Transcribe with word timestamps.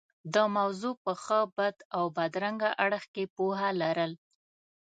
د 0.33 0.35
موضوع 0.55 0.93
په 1.03 1.13
ښه، 1.23 1.39
بد 1.55 1.77
او 1.97 2.03
بدرنګه 2.17 2.69
اړخ 2.83 3.03
کې 3.13 3.23
پوهه 3.35 3.69
لرل. 3.81 4.11